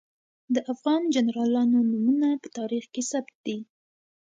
[0.53, 3.57] د افغان جنرالانو نومونه په تاریخ کې ثبت دي.